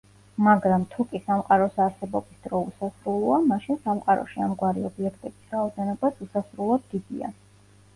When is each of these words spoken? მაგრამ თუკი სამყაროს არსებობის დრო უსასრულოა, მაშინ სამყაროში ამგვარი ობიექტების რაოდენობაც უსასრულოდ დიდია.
მაგრამ 0.45 0.85
თუკი 0.93 1.21
სამყაროს 1.25 1.77
არსებობის 1.85 2.41
დრო 2.47 2.63
უსასრულოა, 2.71 3.37
მაშინ 3.53 3.81
სამყაროში 3.87 4.45
ამგვარი 4.49 4.89
ობიექტების 4.93 5.57
რაოდენობაც 5.57 6.29
უსასრულოდ 6.29 6.95
დიდია. 6.97 7.37